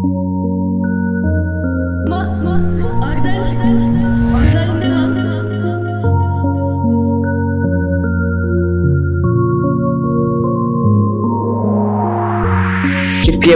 [0.00, 0.12] Kirpiye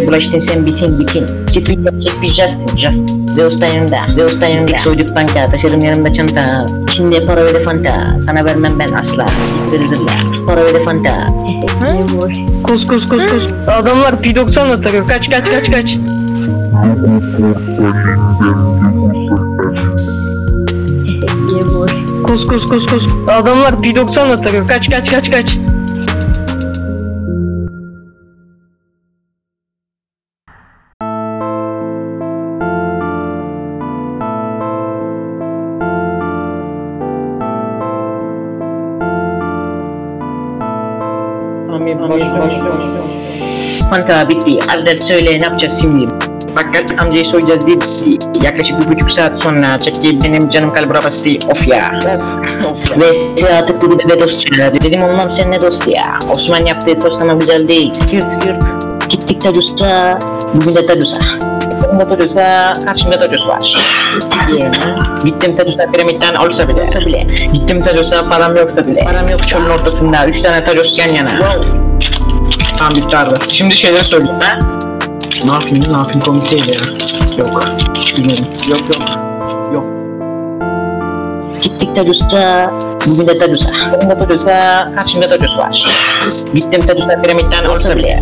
[0.08, 1.26] bulaştın sen bitin bitin.
[1.52, 3.26] Kirpi yapacak bir Justin Justin.
[3.26, 4.06] Zeus'tan yanında.
[4.08, 4.78] Zeus'tan yanında.
[4.84, 5.50] Soyduk banka.
[5.50, 6.66] Taşırım yanımda çanta.
[6.88, 8.06] İçinde para ve de fanta.
[8.26, 9.26] Sana vermem ben asla.
[9.72, 10.12] Dırdırla.
[10.46, 11.26] Para ve de fanta.
[12.62, 13.52] Kos kos kos kos.
[13.68, 15.06] Adamlar P90'la takıyor.
[15.06, 15.96] Kaç kaç kaç kaç.
[16.84, 16.92] Kos
[22.44, 23.06] kos kos kos.
[23.28, 24.68] Adamlar P90'la takıyor.
[24.68, 25.56] Kaç kaç kaç kaç.
[41.70, 42.54] Amin baş baş baş.
[43.90, 44.58] Fanta bitti.
[44.72, 46.13] Arda söyle ne yapacağız şimdi?
[46.72, 47.84] Gerçek amcayı soyacağız dedi.
[48.42, 51.28] Yaklaşık bir buçuk saat sonra çekti benim canım kalbura bastı.
[51.50, 51.98] Of ya.
[52.06, 52.98] Of.
[53.00, 54.80] Ve saatlik dedi bebe dost çağırdı.
[54.80, 56.18] Dedim olmam sen ne dost ya.
[56.30, 57.92] Osman yaptığı tost ama güzel değil.
[58.12, 58.62] Yırt yırt.
[59.08, 60.18] Gittik Tacus'a.
[60.54, 61.18] Bugün de Tacus'a.
[61.82, 62.72] Bugün de Tacus'a.
[62.86, 63.58] Karşımda Tacus var.
[65.24, 66.82] Gittim Tacus'a piramitten olsa bile.
[66.82, 67.26] Olsa bile.
[67.52, 69.04] Gittim Tacus'a param yoksa bile.
[69.04, 70.26] Param yok çölün ortasında.
[70.26, 71.38] Üç tane Tacus yan yana.
[72.78, 73.38] Tamam bitti Arda.
[73.48, 74.58] Şimdi şeyler söyleyeyim ha.
[75.44, 76.80] Ne yapayım ne yapayım komik değil ya.
[77.38, 77.62] Yok.
[77.94, 78.46] Hiç gülmedim.
[78.68, 79.02] Yok yok.
[79.74, 79.84] Yok.
[81.62, 82.72] Gittik Tacus'a.
[83.06, 83.66] Bugün de Tacus'a.
[83.94, 84.92] Bugün de Tacus'a.
[84.98, 85.84] Karşımda Tacus var.
[86.54, 88.20] Gittim Tacus'a piramitten olsa bile.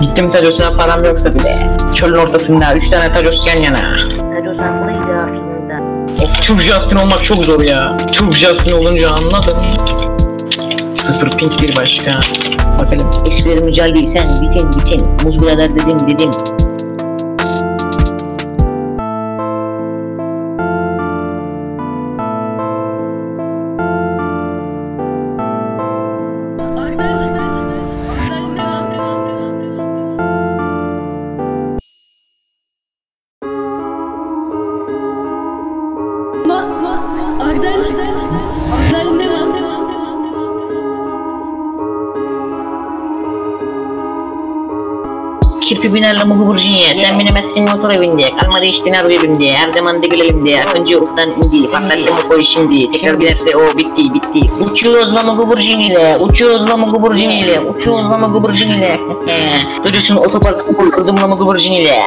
[0.00, 1.54] Gittim Tacus'a param yoksa bile.
[1.94, 3.94] Çölün ortasında üç tane Tacus yan yana.
[4.34, 6.24] Tacos'un buraydı filmde.
[6.24, 7.96] Of Türk Justin olmak çok zor ya.
[8.12, 9.56] Türk Justin olunca anladım.
[11.12, 12.16] Sıfır pink bir başka.
[12.78, 13.10] Bakalım.
[13.26, 15.08] Esmer mücadele sen bitin bitin.
[15.24, 16.30] Muz birader dedim dedim.
[45.82, 46.94] Kirpi binerle muhu burjunya.
[46.94, 48.36] Sen binemezsin motor evinde.
[48.36, 49.54] Kalmadı içtin araba evinde.
[49.54, 50.64] Her zaman da gülelim diye.
[50.74, 51.70] Önce uftan indi.
[51.70, 52.90] Patlattım o koyu şimdi.
[52.90, 54.40] Tekrar binerse o bitti bitti.
[54.70, 56.16] Uçuyoruz lan muhu burjuniyle.
[56.16, 57.60] Uçuyoruz lan muhu burjuniyle.
[57.60, 59.00] Uçuyoruz lan muhu burjuniyle.
[59.84, 61.98] Duyuyorsun otoparkı kurdum lan muhu burjuniyle.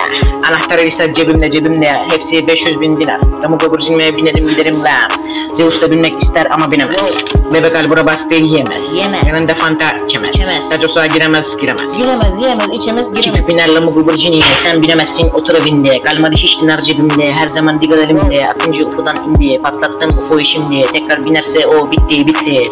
[0.50, 1.92] Anahtarı ise cebimde cebimde.
[2.12, 3.20] Hepsi 500 bin dinar.
[3.50, 5.35] Muhu burjuniye binerim giderim ben.
[5.58, 7.24] Zeus da binmek ister ama binemez.
[7.54, 8.96] Bebek albura bastı yiyemez.
[8.98, 9.28] Yemez.
[9.28, 10.36] Yanında fanta içemez.
[10.36, 10.70] İçemez.
[10.70, 11.98] Tacos'a giremez giremez.
[11.98, 13.22] Giremez, yiyemez, içemez, giremez.
[13.22, 18.00] Kirpi binerle mu Lamborghini'ye sen binemezsin otur evinde Kalmadı hiç dinar cebimde her zaman digal
[18.00, 22.72] elimde Akıncı ufudan indi patlattım ufoyu şimdi Tekrar binerse o bitti bitti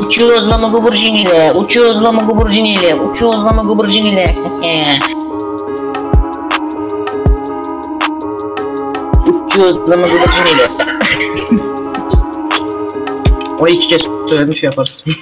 [0.00, 4.34] Uçuyoruz lan Lamborghini ile Uçuyoruz lan Lamborghini ile Uçuyoruz lan Lamborghini ile
[9.56, 10.66] Uçuyoruz lan Lamborghini ile
[13.60, 15.04] O iki kez söyledim şey yaparız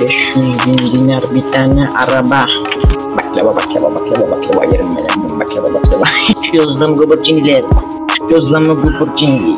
[0.00, 0.36] 500
[0.66, 2.44] bin dinar bir tane araba.
[3.16, 6.02] Baklava baklava baklava baklava yerim ben baklava baklava
[6.52, 7.62] Gözlem Lamborghini'ler
[8.30, 9.56] Gözlem Lamborghini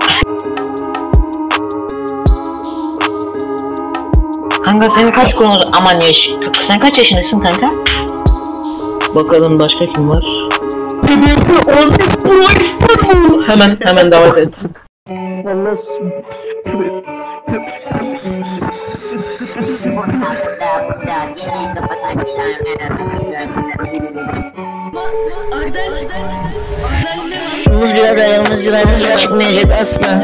[4.65, 6.31] Kanka senin kaç konu aman yaş
[6.67, 7.69] Sen kaç yaşındasın kanka?
[9.15, 10.46] Bakalım başka kim var?
[13.47, 14.55] Hemen hemen davet et.
[27.73, 30.21] Muz birader, muz birader çıkmayacak asla.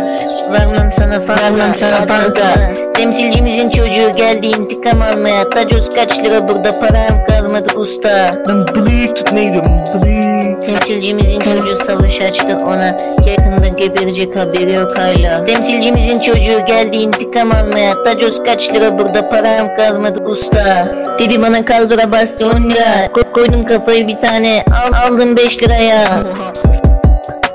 [0.53, 2.73] Vermem sana fanta, vermem sana fanta.
[2.95, 5.49] Temsilcimizin çocuğu geldi intikam almaya.
[5.49, 8.27] Tacos kaç lira burada param kalmadı usta.
[8.49, 9.73] Ben bıyık tutmaya gidiyorum.
[10.05, 10.63] Bıyık.
[10.63, 12.97] Temsilcimizin çocuğu savaş açtı ona.
[13.27, 15.45] Yakında geberecek haberi yok hala.
[15.45, 18.03] Temsilcimizin çocuğu geldi intikam almaya.
[18.03, 20.87] Tacos kaç lira burada param kalmadı usta.
[21.19, 23.07] Dedi bana kaldıra bastı 10 lira.
[23.07, 24.65] Ko- koydum kafayı bir tane.
[24.71, 26.05] Al aldım 5 liraya.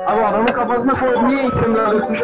[0.08, 1.28] Abi adamın kafasına koy.
[1.28, 2.16] Niye eğitim veriyorsun?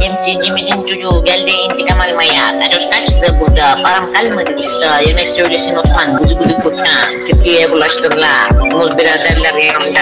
[0.00, 2.60] Temsilcimizin çocuğu geldi intikam almaya.
[2.60, 3.82] Tacos kaçtı burada.
[3.82, 5.00] Param kalmadı usta.
[5.00, 6.16] Yemek söylesin Osman.
[6.18, 7.20] Kuzu kuzu kurtan.
[7.30, 8.50] Türkiye'ye bulaştırırlar.
[8.72, 10.00] Muz biraderler yanımda.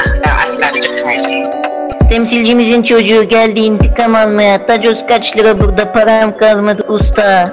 [0.00, 1.44] Asla asla çıkmayın.
[2.10, 4.66] Temsilcimizin çocuğu geldi intikam almaya.
[4.66, 7.52] Tacos kaç lira burada param kalmadı usta.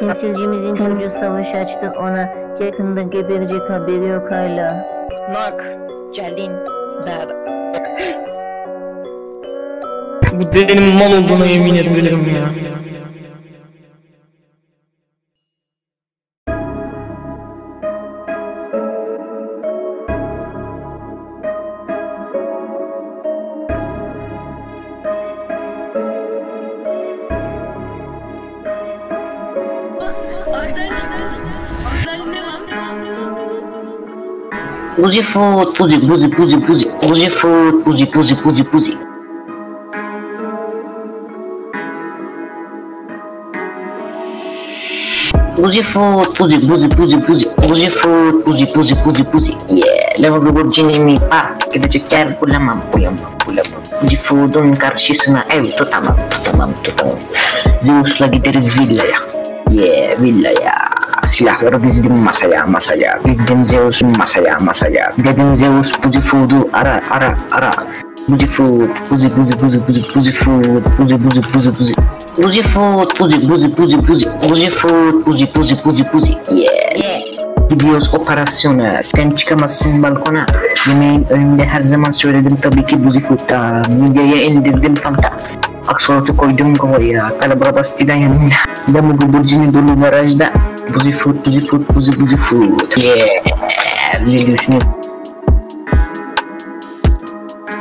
[0.00, 2.28] Temsilcimizin çocuğu savaş açtı ona.
[2.64, 4.86] Yakında geberecek haberi yok hala.
[5.30, 5.64] Nok,
[6.14, 6.52] Celin,
[7.06, 7.34] Dada.
[10.32, 12.70] Bu dedenin mal olduğuna yemin ederim ya.
[34.96, 38.98] Pussy food, pussy, pussy, pussy, pussy, pussy food, pussy, pussy, pussy, pussy.
[45.56, 49.56] Pussy food, pussy, pussy, pussy, pussy, pussy food, pussy, pussy, pussy, pussy.
[49.68, 53.82] Yeah, levo do Jimmy Park, que eu quero pula mam, pula mam, pula mam.
[54.00, 57.16] Pussy food, um carchisna, eu tô tamam, tô tamam, tô tamam.
[57.84, 59.04] Zeus, lá que teres villa,
[59.70, 61.19] yeah, villa, yeah.
[61.30, 63.20] Silahları dizdim masaya, masaya.
[63.24, 65.10] Dizdim Zeus'un masaya, masaya.
[65.24, 67.70] Dedim Zeus buzi food'u ara, ara, ara.
[68.28, 71.94] Buzi food, buzi, buzi, buzi, buzi, buzi food, buzi, buzi, buzi, buzi.
[72.42, 74.28] Buzi food, buzi, buzi, buzi, buzi.
[74.48, 76.32] Buzi food, buzi, buzi, buzi, buzi.
[76.52, 77.20] Yeah.
[77.70, 78.90] Gidiyoruz operasyona.
[79.04, 80.46] Sen çıkamazsın balkona.
[80.88, 83.82] Yemeğin önünde her zaman söyledim tabii ki buzi food'da.
[84.00, 85.32] Midyeye indirdim fanta.
[85.88, 87.38] Aksolot'u koydum kovaya.
[87.38, 88.54] Kalabra bastiden yanında.
[88.94, 90.52] Lambo Burcu'nun dolu garajda.
[90.94, 92.96] Buzi food, buzi food, buzi, buzi food.
[92.96, 93.28] Yeah.
[94.26, 94.78] Ne diyorsun?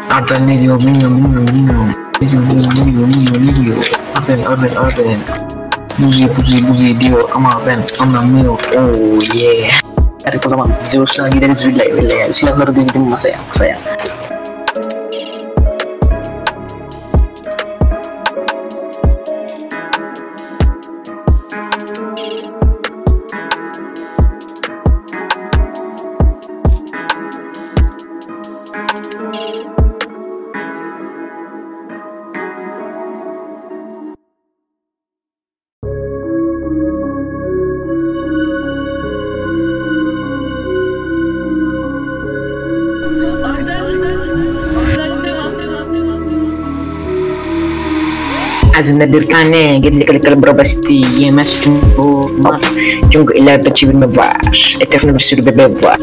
[0.10, 1.90] Arda ne diyor bilmiyorum bilmiyorum bilmiyorum.
[2.22, 3.78] Ne diyor ne diyor ne diyor.
[4.16, 5.20] Aferin aferin aferin.
[6.00, 8.58] Buzi buzi buzi diyor ama ben anlamıyorum.
[8.78, 9.72] Oh yeah.
[10.26, 12.34] Evet o zaman Zeus'la gideriz villaya villaya.
[12.34, 13.78] Silahları dizdim masaya masaya.
[48.80, 51.88] Ağzında bir tane gerizekalı basiti yemez çünkü
[52.44, 52.62] var.
[53.12, 54.78] Çünkü ileride çevirme var.
[54.80, 55.98] Etrafında bir sürü bebe var.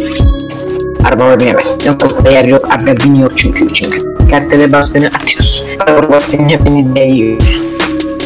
[1.04, 1.78] Arabama binemez.
[1.86, 2.60] Koltukta yer yok.
[2.64, 3.98] Araba biniyor çünkü çünkü.
[4.30, 5.66] Kartele bastığını atıyoruz.
[5.86, 7.40] Araba bastığını hepini değiyor.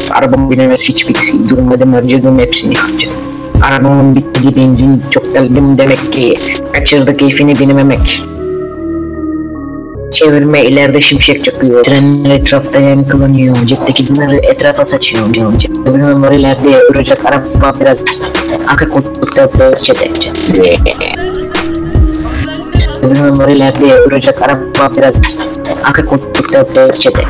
[0.09, 1.49] Arabamın binemez hiçbir şey.
[1.49, 3.13] Durmadım harcadım hepsini harcadım.
[3.61, 6.33] Arabamın bitti benzin çok daldım demek ki.
[6.73, 8.21] Kaçırdı keyfini binememek.
[10.21, 11.83] Çevirme ileride şimşek çakıyor.
[11.83, 13.55] Trenler etrafta yankılanıyor.
[13.65, 15.29] Cepteki dinleri etrafa saçıyor.
[15.85, 17.99] Öbür numara ileride duracak araba biraz
[18.67, 20.11] arka koltukta bahçede.
[23.01, 25.15] Öbür numara ileride duracak araba biraz
[25.83, 27.21] arka koltukta bahçede.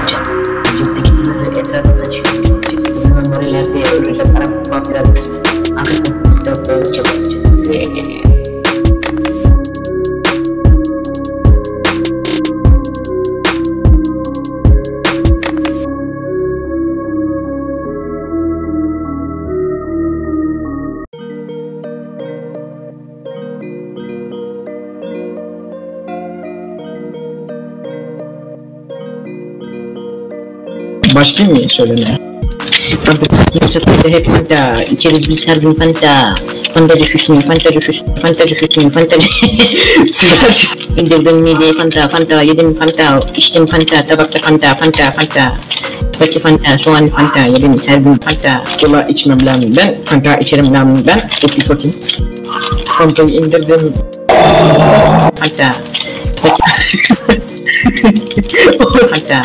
[31.15, 32.17] Başlayayım mı söylemeye?
[33.05, 33.25] Fanta
[33.85, 36.35] Fanta hep Fanta içeriz biz her gün Fanta
[36.73, 39.15] Fanta düşüşsün, Fanta düşüşsün, Fanta düşüşsün, Fanta
[40.11, 45.57] Sizler İndirdim Fanta, Fanta yedim Fanta içtim Fanta, tabakta Fanta, Fanta, Fanta
[46.19, 49.93] Peki Fanta, soğan Fanta yedim her gün Fanta kola içmem lan ben.
[50.05, 51.29] Fanta içerim lan ben,
[51.67, 51.93] protein
[52.97, 53.93] Fantayı indirdim.
[55.39, 55.71] Fanta
[58.01, 58.77] Peki
[59.07, 59.41] Fanta,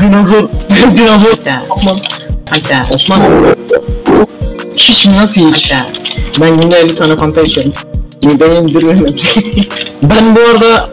[0.00, 0.48] Dinozor.
[0.96, 1.30] Dinozor.
[1.30, 1.96] Fanta, Osman.
[2.50, 3.20] Fanta, Osman.
[4.76, 5.68] Hiç mi nasıl hiç?
[5.72, 5.88] Fanta
[6.40, 7.72] Ben günde 50 tane fanta içerim.
[8.22, 9.68] Mideye indiririm hepsini.
[10.02, 10.90] ben bu arada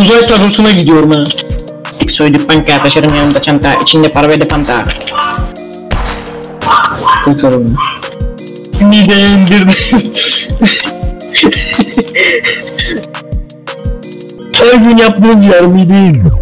[0.00, 1.24] uzay tarlasına gidiyorum ha.
[2.00, 4.84] Dik soyduk Fanta, taşırım yanımda çanta, içinde para ve de Fanta
[7.26, 7.76] Bakalım.
[8.80, 9.70] Mideye indirdim.
[14.52, 16.41] Her gün yaptığım yer mideye indirdim.